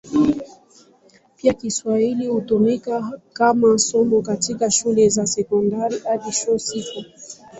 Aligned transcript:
Pia 1.35 1.53
Kiswahili 1.53 2.27
hutumika 2.27 3.19
kama 3.33 3.77
somo 3.77 4.21
katika 4.21 4.71
shule 4.71 5.09
za 5.09 5.27
sekondari 5.27 5.99
hadi 5.99 6.31
chuo 6.31 6.57
kikuu. 6.57 7.03